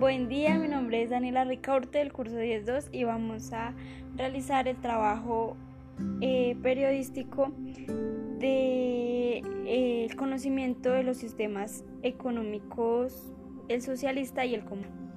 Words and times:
Buen 0.00 0.30
día, 0.30 0.58
mi 0.58 0.66
nombre 0.66 1.02
es 1.02 1.10
Daniela 1.10 1.44
Ricaurte 1.44 1.98
del 1.98 2.10
curso 2.10 2.36
10.2 2.36 2.88
y 2.90 3.04
vamos 3.04 3.52
a 3.52 3.74
realizar 4.16 4.66
el 4.66 4.78
trabajo 4.78 5.58
eh, 6.22 6.56
periodístico 6.62 7.52
del 7.58 8.38
de, 8.38 9.42
eh, 9.66 10.08
conocimiento 10.16 10.90
de 10.90 11.02
los 11.02 11.18
sistemas 11.18 11.84
económicos, 12.02 13.34
el 13.68 13.82
socialista 13.82 14.46
y 14.46 14.54
el 14.54 14.64
común. 14.64 15.09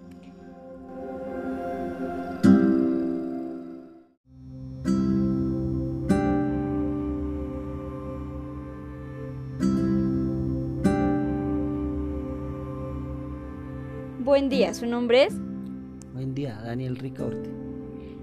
Buen 14.33 14.49
día, 14.49 14.73
¿su 14.73 14.87
nombre 14.87 15.25
es? 15.25 15.35
Buen 16.11 16.33
día, 16.33 16.59
Daniel 16.65 16.95
Ricaurte. 16.95 17.51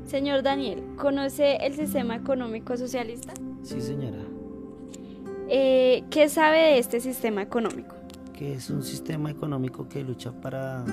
Señor 0.07 0.43
Daniel, 0.43 0.83
¿conoce 0.97 1.65
el 1.65 1.75
sistema 1.75 2.17
económico 2.17 2.77
socialista? 2.77 3.33
Sí, 3.63 3.81
señora. 3.81 4.19
Eh, 5.49 6.03
¿Qué 6.11 6.29
sabe 6.29 6.59
de 6.59 6.79
este 6.81 6.99
sistema 6.99 7.43
económico? 7.43 7.95
Que 8.33 8.55
es 8.55 8.71
un 8.71 8.83
sistema 8.83 9.31
económico 9.31 9.89
que 9.89 10.03
lucha 10.03 10.33
para 10.33 10.85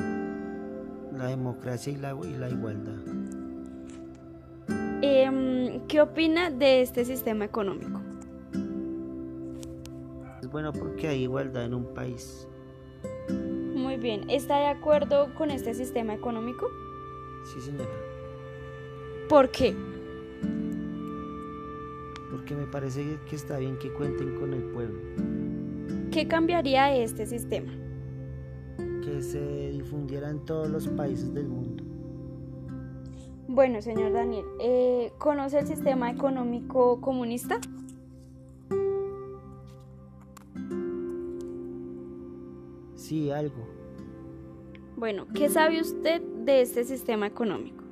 la 1.11 1.25
democracia 1.25 1.91
y 1.93 1.95
la, 1.95 2.15
y 2.23 2.37
la 2.37 2.51
igualdad. 2.51 3.01
Eh, 5.01 5.81
¿Qué 5.87 5.99
opina 5.99 6.51
de 6.51 6.83
este 6.83 7.05
sistema 7.05 7.43
económico? 7.43 8.01
Es 10.43 10.47
bueno 10.51 10.71
porque 10.73 11.07
hay 11.07 11.23
igualdad 11.23 11.65
en 11.65 11.73
un 11.73 11.91
país. 11.95 12.47
Muy 13.97 14.03
bien, 14.03 14.29
¿está 14.29 14.59
de 14.59 14.67
acuerdo 14.67 15.33
con 15.33 15.49
este 15.49 15.73
sistema 15.73 16.13
económico? 16.13 16.67
Sí, 17.45 17.59
señora. 17.59 17.89
¿Por 19.27 19.49
qué? 19.49 19.75
Porque 22.29 22.53
me 22.55 22.67
parece 22.67 23.17
que 23.27 23.35
está 23.35 23.57
bien 23.57 23.75
que 23.79 23.91
cuenten 23.91 24.35
con 24.35 24.53
el 24.53 24.61
pueblo. 24.65 24.99
¿Qué 26.11 26.27
cambiaría 26.27 26.85
de 26.85 27.05
este 27.05 27.25
sistema? 27.25 27.73
Que 29.03 29.23
se 29.23 29.71
difundiera 29.71 30.29
en 30.29 30.45
todos 30.45 30.69
los 30.69 30.87
países 30.89 31.33
del 31.33 31.47
mundo. 31.47 31.83
Bueno, 33.47 33.81
señor 33.81 34.13
Daniel, 34.13 34.45
eh, 34.59 35.11
¿conoce 35.17 35.57
el 35.57 35.65
sistema 35.65 36.11
económico 36.11 37.01
comunista? 37.01 37.59
Sí, 42.93 43.31
algo. 43.31 43.76
Bueno, 44.97 45.27
¿qué 45.31 45.47
sabe 45.47 45.79
usted 45.79 46.23
de 46.43 46.61
este 46.61 46.83
sistema 46.83 47.27
económico? 47.27 47.83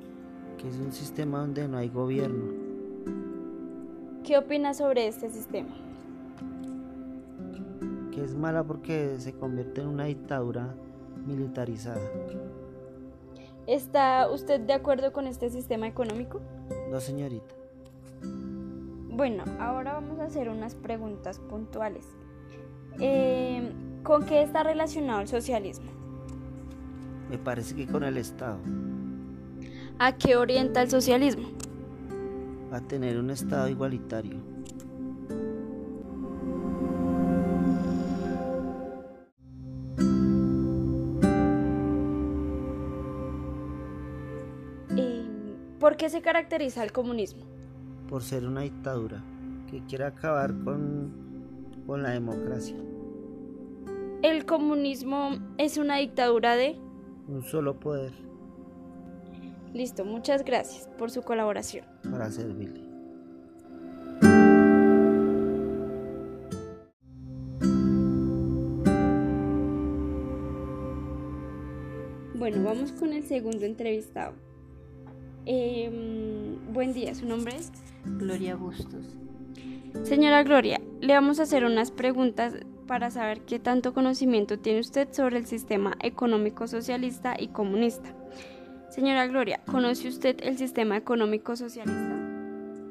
Que 0.58 0.68
es 0.68 0.76
un 0.78 0.90
sistema 0.90 1.38
donde 1.38 1.68
no 1.68 1.78
hay 1.78 1.88
gobierno. 1.88 2.52
¿Qué 4.24 4.36
opina 4.36 4.74
sobre 4.74 5.06
este 5.06 5.30
sistema? 5.30 5.70
Que 8.10 8.24
es 8.24 8.34
mala 8.34 8.64
porque 8.64 9.20
se 9.20 9.32
convierte 9.32 9.82
en 9.82 9.86
una 9.86 10.06
dictadura 10.06 10.74
militarizada. 11.24 12.00
¿Está 13.68 14.28
usted 14.28 14.58
de 14.58 14.72
acuerdo 14.72 15.12
con 15.12 15.28
este 15.28 15.48
sistema 15.48 15.86
económico? 15.86 16.40
No, 16.90 16.98
señorita. 16.98 17.54
Bueno, 19.10 19.44
ahora 19.60 19.92
vamos 19.92 20.18
a 20.18 20.24
hacer 20.24 20.48
unas 20.48 20.74
preguntas 20.74 21.38
puntuales. 21.38 22.04
Eh, 22.98 23.70
¿Con 24.02 24.26
qué 24.26 24.42
está 24.42 24.64
relacionado 24.64 25.20
el 25.20 25.28
socialismo? 25.28 25.96
Me 27.30 27.38
parece 27.38 27.74
que 27.74 27.86
con 27.86 28.04
el 28.04 28.16
Estado. 28.16 28.58
¿A 29.98 30.12
qué 30.16 30.36
orienta 30.36 30.82
el 30.82 30.90
socialismo? 30.90 31.48
A 32.70 32.80
tener 32.80 33.18
un 33.18 33.30
Estado 33.30 33.68
igualitario. 33.68 34.36
Eh, 44.96 45.24
¿Por 45.80 45.96
qué 45.96 46.08
se 46.10 46.20
caracteriza 46.20 46.84
el 46.84 46.92
comunismo? 46.92 47.44
Por 48.08 48.22
ser 48.22 48.46
una 48.46 48.60
dictadura 48.60 49.22
que 49.70 49.82
quiere 49.86 50.04
acabar 50.04 50.54
con, 50.62 51.10
con 51.86 52.02
la 52.02 52.10
democracia. 52.10 52.76
¿El 54.22 54.46
comunismo 54.46 55.38
es 55.58 55.76
una 55.76 55.96
dictadura 55.96 56.54
de? 56.54 56.85
Un 57.28 57.42
solo 57.42 57.78
poder. 57.80 58.12
Listo, 59.74 60.04
muchas 60.04 60.44
gracias 60.44 60.88
por 60.96 61.10
su 61.10 61.22
colaboración. 61.22 61.84
Para 62.10 62.30
servirle. 62.30 62.86
Bueno, 72.34 72.62
vamos 72.62 72.92
con 72.92 73.12
el 73.12 73.24
segundo 73.24 73.66
entrevistado. 73.66 74.34
Eh, 75.46 75.90
buen 76.72 76.92
día, 76.92 77.14
¿su 77.14 77.26
nombre 77.26 77.56
es? 77.56 77.72
Gloria 78.04 78.54
Bustos. 78.56 79.16
Señora 80.04 80.42
Gloria, 80.44 80.80
le 81.00 81.14
vamos 81.14 81.40
a 81.40 81.44
hacer 81.44 81.64
unas 81.64 81.90
preguntas 81.90 82.54
para 82.86 83.10
saber 83.10 83.40
qué 83.42 83.58
tanto 83.58 83.92
conocimiento 83.92 84.58
tiene 84.58 84.80
usted 84.80 85.12
sobre 85.12 85.38
el 85.38 85.46
sistema 85.46 85.94
económico 86.00 86.66
socialista 86.66 87.34
y 87.38 87.48
comunista. 87.48 88.14
Señora 88.88 89.26
Gloria, 89.26 89.60
¿conoce 89.70 90.08
usted 90.08 90.36
el 90.42 90.56
sistema 90.56 90.96
económico 90.96 91.56
socialista? 91.56 92.16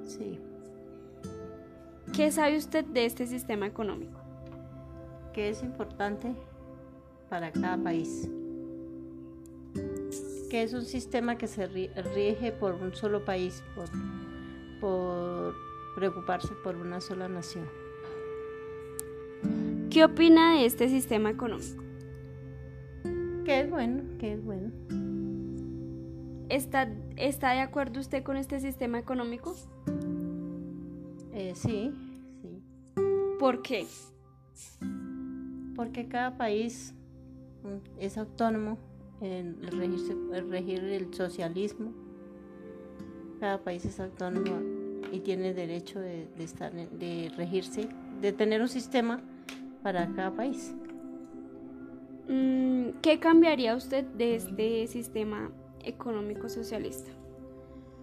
Sí. 0.04 0.40
¿Qué 2.14 2.32
sabe 2.32 2.58
usted 2.58 2.86
de 2.86 3.06
este 3.06 3.26
sistema 3.26 3.66
económico? 3.66 4.20
Que 5.34 5.50
es 5.50 5.64
importante 5.64 6.34
para 7.30 7.52
cada 7.52 7.78
país. 7.78 8.30
Que 10.50 10.64
es 10.64 10.74
un 10.74 10.86
sistema 10.86 11.38
que 11.38 11.48
se 11.48 11.66
rige 11.66 12.52
por 12.52 12.76
un 12.76 12.94
solo 12.94 13.26
país, 13.26 13.64
por, 13.76 13.90
por 14.80 15.56
preocuparse 15.96 16.54
por 16.64 16.76
una 16.76 17.02
sola 17.02 17.28
nación. 17.28 17.85
¿Qué 19.96 20.04
opina 20.04 20.58
de 20.58 20.66
este 20.66 20.90
sistema 20.90 21.30
económico? 21.30 21.82
Que 23.46 23.62
es 23.62 23.70
bueno, 23.70 24.04
que 24.20 24.34
es 24.34 24.44
bueno. 24.44 24.70
¿Está, 26.50 26.92
¿Está 27.16 27.52
de 27.52 27.62
acuerdo 27.62 28.02
usted 28.02 28.22
con 28.22 28.36
este 28.36 28.60
sistema 28.60 29.00
económico? 29.00 29.56
Eh, 31.32 31.54
sí, 31.56 31.94
sí. 32.42 32.62
¿Por 33.40 33.62
qué? 33.62 33.88
Porque 35.78 36.10
cada 36.10 36.38
país 36.38 36.94
mm, 37.64 38.02
es 38.02 38.18
autónomo 38.18 38.78
en 39.22 39.64
regirse, 39.64 40.12
en 40.12 40.52
regir 40.52 40.84
el 40.84 41.14
socialismo. 41.14 41.94
Cada 43.40 43.64
país 43.64 43.86
es 43.86 43.98
autónomo 44.02 44.60
y 45.14 45.22
tiene 45.22 45.54
derecho 45.54 46.02
de, 46.02 46.28
de, 46.38 46.44
estar, 46.44 46.74
de 46.74 47.32
regirse, 47.38 47.88
de 48.20 48.34
tener 48.34 48.62
un 48.62 48.68
sistema 48.68 49.24
para 49.86 50.12
cada 50.16 50.32
país. 50.32 50.74
¿Qué 53.04 53.20
cambiaría 53.22 53.76
usted 53.76 54.04
de 54.04 54.34
este 54.34 54.88
sistema 54.88 55.52
económico 55.84 56.50
socialista? 56.50 57.12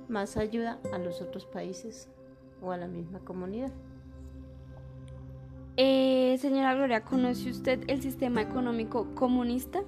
Más 0.09 0.37
ayuda 0.37 0.79
a 0.93 0.99
los 0.99 1.21
otros 1.21 1.45
países 1.45 2.09
o 2.61 2.71
a 2.71 2.77
la 2.77 2.87
misma 2.87 3.19
comunidad. 3.19 3.73
Eh, 5.77 6.39
señora 6.39 6.77
Gloria, 6.77 7.03
¿conoce 7.03 7.51
usted 7.51 7.83
el 7.89 8.01
sistema 8.01 8.43
económico 8.43 9.13
comunista? 9.17 9.83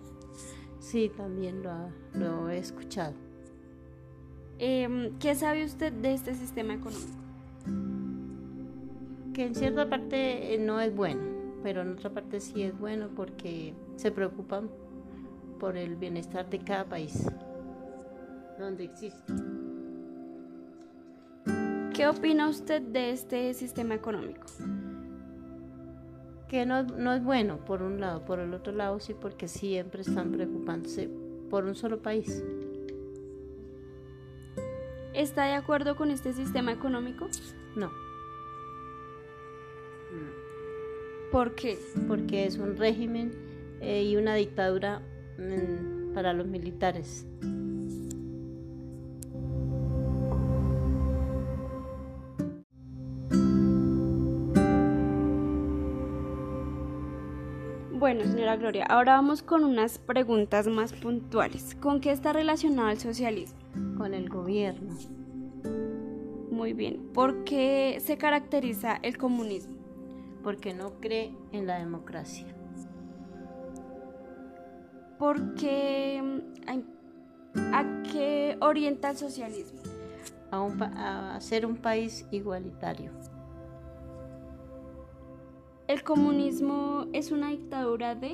Sí, 0.80 1.12
también 1.16 1.62
lo, 1.62 1.70
ha, 1.70 1.90
lo 2.12 2.50
he 2.50 2.58
escuchado. 2.58 3.14
Eh, 4.58 5.12
¿Qué 5.20 5.36
sabe 5.36 5.64
usted 5.64 5.92
de 5.92 6.12
este 6.12 6.34
sistema 6.34 6.74
económico? 6.74 7.20
Que 9.32 9.46
en 9.46 9.54
cierta 9.54 9.88
parte 9.88 10.58
no 10.58 10.80
es 10.80 10.92
bueno, 10.92 11.33
pero 11.64 11.80
en 11.80 11.92
otra 11.92 12.10
parte 12.10 12.40
sí 12.40 12.62
es 12.62 12.78
bueno 12.78 13.08
porque 13.16 13.72
se 13.96 14.12
preocupan 14.12 14.68
por 15.58 15.78
el 15.78 15.96
bienestar 15.96 16.48
de 16.50 16.58
cada 16.58 16.84
país 16.84 17.26
donde 18.58 18.84
existe. 18.84 19.32
¿Qué 21.94 22.06
opina 22.06 22.50
usted 22.50 22.82
de 22.82 23.12
este 23.12 23.54
sistema 23.54 23.94
económico? 23.94 24.46
Que 26.48 26.66
no, 26.66 26.82
no, 26.82 27.14
es 27.14 27.24
bueno 27.24 27.64
por 27.64 27.80
un 27.80 27.98
lado, 27.98 28.26
por 28.26 28.40
el 28.40 28.52
otro 28.52 28.74
lado 28.74 29.00
sí, 29.00 29.14
porque 29.18 29.48
siempre 29.48 30.02
están 30.02 30.32
preocupándose 30.32 31.08
por 31.48 31.64
un 31.64 31.74
solo 31.74 32.02
país. 32.02 32.44
¿Está 35.14 35.46
de 35.46 35.54
acuerdo 35.54 35.96
con 35.96 36.10
este 36.10 36.34
sistema 36.34 36.72
económico? 36.72 37.26
No. 37.74 38.04
¿Por 41.34 41.56
qué? 41.56 41.76
Porque 42.06 42.46
es 42.46 42.58
un 42.58 42.76
régimen 42.76 43.32
eh, 43.80 44.04
y 44.04 44.14
una 44.14 44.36
dictadura 44.36 45.02
mmm, 45.36 46.14
para 46.14 46.32
los 46.32 46.46
militares. 46.46 47.26
Bueno, 57.90 58.22
señora 58.26 58.54
Gloria, 58.54 58.86
ahora 58.86 59.14
vamos 59.14 59.42
con 59.42 59.64
unas 59.64 59.98
preguntas 59.98 60.68
más 60.68 60.92
puntuales. 60.92 61.74
¿Con 61.74 62.00
qué 62.00 62.12
está 62.12 62.32
relacionado 62.32 62.90
el 62.90 62.98
socialismo? 62.98 63.58
Con 63.98 64.14
el 64.14 64.28
gobierno. 64.28 64.94
Muy 66.52 66.74
bien. 66.74 67.08
¿Por 67.12 67.42
qué 67.42 67.98
se 67.98 68.16
caracteriza 68.18 69.00
el 69.02 69.18
comunismo? 69.18 69.83
Porque 70.44 70.74
no 70.74 71.00
cree 71.00 71.34
en 71.52 71.66
la 71.66 71.78
democracia. 71.78 72.46
¿Por 75.18 75.54
qué, 75.54 76.22
¿A 77.72 78.02
qué 78.12 78.56
orienta 78.60 79.10
el 79.10 79.16
socialismo? 79.16 79.80
A, 80.50 81.34
a 81.34 81.40
ser 81.40 81.66
un 81.66 81.76
país 81.76 82.26
igualitario. 82.30 83.10
¿El 85.86 86.02
comunismo 86.02 87.06
es 87.12 87.30
una 87.30 87.48
dictadura 87.50 88.14
de? 88.14 88.30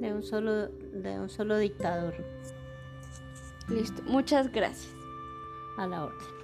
De 0.00 0.12
un 0.12 0.22
solo, 0.22 0.68
de 0.68 1.20
un 1.20 1.28
solo 1.28 1.56
dictador. 1.58 2.14
Listo, 3.68 4.02
muchas 4.04 4.50
gracias. 4.50 4.94
A 5.76 5.86
la 5.86 6.04
orden. 6.04 6.37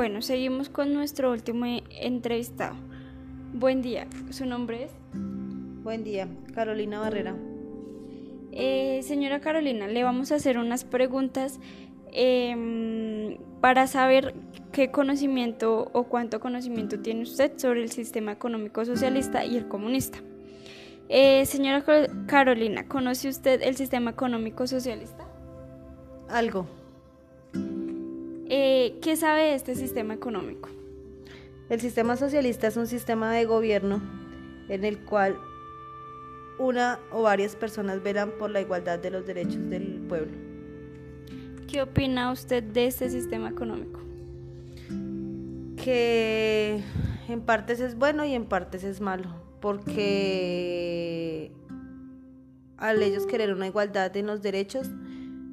Bueno, 0.00 0.22
seguimos 0.22 0.70
con 0.70 0.94
nuestro 0.94 1.30
último 1.30 1.66
entrevistado. 1.90 2.74
Buen 3.52 3.82
día, 3.82 4.06
¿su 4.30 4.46
nombre 4.46 4.84
es? 4.84 4.92
Buen 5.12 6.04
día, 6.04 6.26
Carolina 6.54 7.00
Barrera. 7.00 7.36
Eh, 8.50 9.02
señora 9.02 9.40
Carolina, 9.40 9.88
le 9.88 10.02
vamos 10.02 10.32
a 10.32 10.36
hacer 10.36 10.56
unas 10.56 10.84
preguntas 10.84 11.60
em, 12.12 13.36
para 13.60 13.86
saber 13.86 14.32
qué 14.72 14.90
conocimiento 14.90 15.90
o 15.92 16.04
cuánto 16.04 16.40
conocimiento 16.40 17.00
tiene 17.00 17.20
usted 17.20 17.58
sobre 17.58 17.82
el 17.82 17.90
sistema 17.90 18.32
económico 18.32 18.86
socialista 18.86 19.44
y 19.44 19.58
el 19.58 19.68
comunista. 19.68 20.20
Eh, 21.10 21.44
señora 21.44 21.84
Carolina, 22.26 22.88
¿conoce 22.88 23.28
usted 23.28 23.60
el 23.60 23.76
sistema 23.76 24.12
económico 24.12 24.66
socialista? 24.66 25.28
Algo. 26.30 26.79
Eh, 28.52 28.98
¿Qué 29.00 29.14
sabe 29.14 29.42
de 29.42 29.54
este 29.54 29.76
sistema 29.76 30.12
económico? 30.12 30.68
El 31.68 31.80
sistema 31.80 32.16
socialista 32.16 32.66
es 32.66 32.76
un 32.76 32.88
sistema 32.88 33.32
de 33.32 33.44
gobierno 33.44 34.02
en 34.68 34.84
el 34.84 34.98
cual 34.98 35.38
una 36.58 36.98
o 37.12 37.22
varias 37.22 37.54
personas 37.54 38.02
velan 38.02 38.32
por 38.40 38.50
la 38.50 38.60
igualdad 38.60 38.98
de 38.98 39.12
los 39.12 39.24
derechos 39.24 39.70
del 39.70 40.00
pueblo. 40.08 40.32
¿Qué 41.68 41.80
opina 41.80 42.32
usted 42.32 42.64
de 42.64 42.86
este 42.88 43.08
sistema 43.08 43.50
económico? 43.50 44.00
Que 45.76 46.82
en 47.28 47.42
partes 47.42 47.78
es 47.78 47.94
bueno 47.94 48.24
y 48.24 48.34
en 48.34 48.46
partes 48.46 48.82
es 48.82 49.00
malo, 49.00 49.32
porque 49.60 51.52
al 52.78 53.00
ellos 53.00 53.26
querer 53.26 53.54
una 53.54 53.68
igualdad 53.68 54.16
en 54.16 54.26
los 54.26 54.42
derechos, 54.42 54.90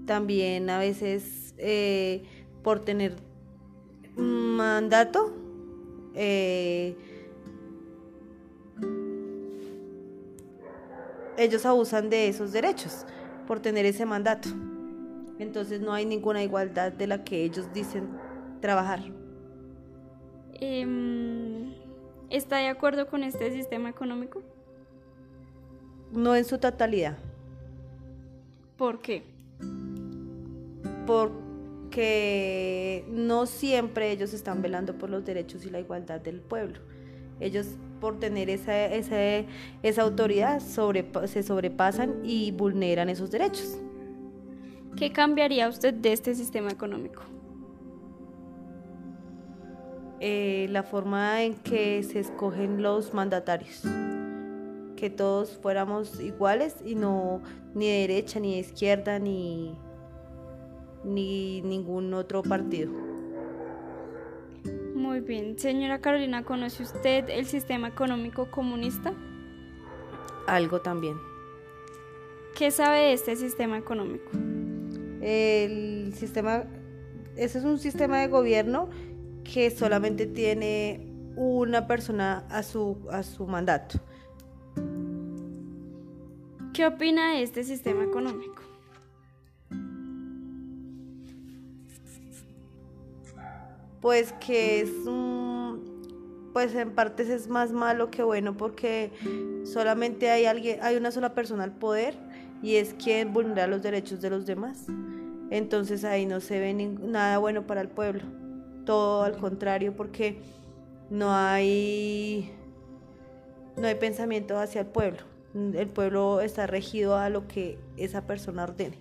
también 0.07 0.71
a 0.71 0.79
veces 0.79 1.53
eh, 1.59 2.23
por 2.67 2.81
tener 2.81 3.15
mandato, 4.17 5.33
eh, 6.13 6.97
ellos 11.37 11.65
abusan 11.65 12.09
de 12.09 12.27
esos 12.27 12.51
derechos 12.51 13.05
por 13.47 13.61
tener 13.61 13.85
ese 13.85 14.05
mandato. 14.05 14.49
Entonces 15.39 15.79
no 15.79 15.93
hay 15.93 16.05
ninguna 16.05 16.43
igualdad 16.43 16.91
de 16.91 17.07
la 17.07 17.23
que 17.23 17.45
ellos 17.45 17.71
dicen 17.73 18.09
trabajar. 18.59 18.99
Em, 20.55 21.73
¿Está 22.29 22.57
de 22.57 22.67
acuerdo 22.67 23.07
con 23.07 23.23
este 23.23 23.49
sistema 23.53 23.87
económico? 23.87 24.43
No 26.11 26.35
en 26.35 26.43
su 26.43 26.57
totalidad. 26.57 27.17
¿Por 28.75 28.99
qué? 28.99 29.23
Porque 31.05 31.46
no 33.09 33.45
siempre 33.45 34.11
ellos 34.11 34.33
están 34.33 34.61
velando 34.61 34.97
por 34.97 35.09
los 35.09 35.25
derechos 35.25 35.65
y 35.65 35.69
la 35.69 35.79
igualdad 35.79 36.21
del 36.21 36.41
pueblo. 36.41 36.79
Ellos 37.39 37.67
por 37.99 38.19
tener 38.19 38.49
esa, 38.49 38.85
esa, 38.85 39.47
esa 39.83 40.01
autoridad 40.01 40.59
se 40.59 41.43
sobrepasan 41.43 42.21
y 42.23 42.51
vulneran 42.51 43.09
esos 43.09 43.31
derechos. 43.31 43.77
¿Qué 44.95 45.11
cambiaría 45.11 45.67
usted 45.67 45.93
de 45.93 46.13
este 46.13 46.33
sistema 46.33 46.71
económico? 46.71 47.23
Eh, 50.19 50.67
la 50.71 50.81
forma 50.81 51.43
en 51.43 51.53
que 51.53 52.01
se 52.03 52.19
escogen 52.19 52.81
los 52.81 53.13
mandatarios. 53.13 53.83
Que 54.95 55.11
todos 55.11 55.59
fuéramos 55.61 56.19
iguales 56.19 56.77
y 56.83 56.95
no 56.95 57.41
ni 57.75 57.87
de 57.87 57.99
derecha, 58.07 58.39
ni 58.39 58.53
de 58.53 58.59
izquierda, 58.59 59.19
ni, 59.19 59.77
ni 61.07 61.61
ningún 61.61 62.13
otro 62.13 62.43
partido. 62.43 62.91
Muy 64.95 65.21
bien. 65.21 65.57
Señora 65.57 66.01
Carolina, 66.01 66.43
¿conoce 66.43 66.83
usted 66.83 67.29
el 67.29 67.45
sistema 67.45 67.87
económico 67.87 68.51
comunista? 68.51 69.13
Algo 70.47 70.81
también. 70.81 71.17
¿Qué 72.55 72.71
sabe 72.71 72.99
de 72.99 73.13
este 73.13 73.35
sistema 73.35 73.77
económico? 73.77 74.31
El 75.21 76.13
sistema, 76.13 76.63
ese 77.35 77.59
es 77.59 77.63
un 77.63 77.79
sistema 77.79 78.19
de 78.19 78.27
gobierno 78.27 78.89
que 79.43 79.71
solamente 79.71 80.25
tiene 80.25 81.07
una 81.35 81.87
persona 81.87 82.45
a 82.49 82.63
su, 82.63 82.97
a 83.11 83.23
su 83.23 83.45
mandato. 83.47 83.99
¿Qué 86.73 86.85
opina 86.85 87.33
de 87.33 87.43
este 87.43 87.63
sistema 87.63 88.03
económico? 88.03 88.66
Pues 94.01 94.33
que 94.33 94.81
es 94.81 94.89
un, 95.05 96.49
pues 96.53 96.73
en 96.75 96.91
partes 96.91 97.29
es 97.29 97.47
más 97.47 97.71
malo 97.71 98.09
que 98.09 98.23
bueno 98.23 98.55
porque 98.57 99.11
solamente 99.63 100.29
hay 100.29 100.45
alguien, 100.45 100.79
hay 100.81 100.95
una 100.95 101.11
sola 101.11 101.33
persona 101.33 101.63
al 101.63 101.75
poder 101.75 102.15
y 102.61 102.75
es 102.75 102.93
quien 102.93 103.33
vulnera 103.33 103.67
los 103.67 103.81
derechos 103.81 104.21
de 104.21 104.29
los 104.29 104.45
demás. 104.45 104.85
Entonces 105.49 106.03
ahí 106.03 106.25
no 106.25 106.39
se 106.39 106.59
ve 106.59 106.73
nada 106.73 107.37
bueno 107.37 107.65
para 107.67 107.81
el 107.81 107.89
pueblo. 107.89 108.23
Todo 108.85 109.23
al 109.23 109.37
contrario 109.37 109.95
porque 109.95 110.41
no 111.09 111.33
hay 111.33 112.51
no 113.77 113.87
hay 113.87 113.95
pensamiento 113.95 114.57
hacia 114.57 114.81
el 114.81 114.87
pueblo. 114.87 115.19
El 115.53 115.87
pueblo 115.87 116.41
está 116.41 116.67
regido 116.67 117.15
a 117.15 117.29
lo 117.29 117.47
que 117.47 117.79
esa 117.95 118.27
persona 118.27 118.63
ordene. 118.63 118.97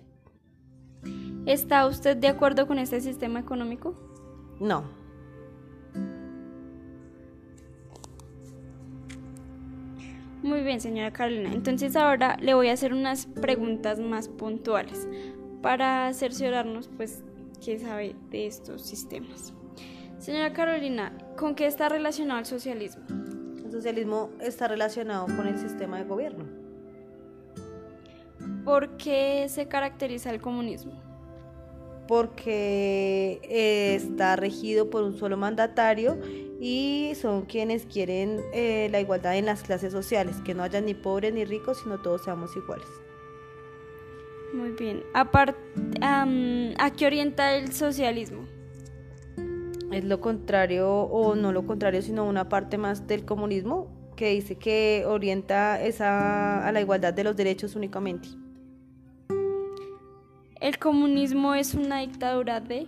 ¿Está 1.45 1.87
usted 1.87 2.17
de 2.17 2.27
acuerdo 2.27 2.67
con 2.67 2.77
este 2.79 3.01
sistema 3.01 3.39
económico? 3.39 3.95
No. 4.59 4.83
Muy 10.43 10.61
bien, 10.61 10.79
señora 10.79 11.11
Carolina. 11.11 11.51
Entonces 11.53 11.95
ahora 11.95 12.37
le 12.39 12.53
voy 12.53 12.69
a 12.69 12.73
hacer 12.73 12.93
unas 12.93 13.25
preguntas 13.25 13.99
más 13.99 14.29
puntuales 14.29 15.07
para 15.61 16.13
cerciorarnos, 16.13 16.89
pues, 16.95 17.23
qué 17.63 17.79
sabe 17.79 18.15
de 18.29 18.47
estos 18.47 18.81
sistemas. 18.81 19.53
Señora 20.19 20.53
Carolina, 20.53 21.11
¿con 21.37 21.53
qué 21.53 21.67
está 21.67 21.89
relacionado 21.89 22.39
el 22.39 22.45
socialismo? 22.45 23.03
El 23.63 23.71
socialismo 23.71 24.29
está 24.39 24.67
relacionado 24.67 25.25
con 25.25 25.47
el 25.47 25.57
sistema 25.57 25.97
de 25.97 26.05
gobierno. 26.05 26.45
¿Por 28.63 28.97
qué 28.97 29.47
se 29.49 29.67
caracteriza 29.67 30.29
el 30.31 30.41
comunismo? 30.41 31.06
Porque 32.07 33.39
eh, 33.43 33.95
está 33.95 34.35
regido 34.35 34.89
por 34.89 35.03
un 35.03 35.17
solo 35.17 35.37
mandatario 35.37 36.17
y 36.59 37.13
son 37.19 37.43
quienes 37.43 37.85
quieren 37.85 38.41
eh, 38.53 38.87
la 38.91 38.99
igualdad 38.99 39.37
en 39.37 39.45
las 39.45 39.63
clases 39.63 39.91
sociales, 39.91 40.37
que 40.43 40.53
no 40.53 40.63
haya 40.63 40.81
ni 40.81 40.93
pobres 40.93 41.33
ni 41.33 41.45
ricos, 41.45 41.81
sino 41.83 42.01
todos 42.01 42.23
seamos 42.23 42.55
iguales. 42.55 42.87
Muy 44.53 44.71
bien. 44.71 45.03
¿A 45.13 46.91
qué 46.95 47.05
orienta 47.05 47.55
el 47.55 47.73
socialismo? 47.73 48.47
Es 49.91 50.03
lo 50.03 50.19
contrario, 50.19 50.89
o 50.89 51.35
no 51.35 51.51
lo 51.51 51.65
contrario, 51.65 52.01
sino 52.01 52.25
una 52.25 52.49
parte 52.49 52.77
más 52.77 53.07
del 53.07 53.23
comunismo 53.25 53.87
que 54.15 54.31
dice 54.31 54.55
que 54.55 55.05
orienta 55.07 55.81
esa, 55.81 56.67
a 56.67 56.71
la 56.71 56.81
igualdad 56.81 57.13
de 57.13 57.23
los 57.23 57.35
derechos 57.35 57.75
únicamente. 57.75 58.27
¿El 60.59 60.79
comunismo 60.79 61.53
es 61.53 61.73
una 61.75 61.99
dictadura 61.99 62.59
de? 62.59 62.87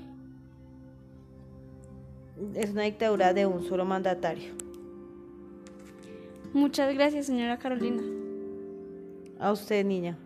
es 2.55 2.71
una 2.71 2.83
dictadura 2.83 3.33
de 3.33 3.45
un 3.45 3.63
solo 3.63 3.85
mandatario. 3.85 4.53
Muchas 6.53 6.93
gracias, 6.93 7.27
señora 7.27 7.59
Carolina. 7.59 8.01
A 9.39 9.51
usted, 9.51 9.85
niña. 9.85 10.17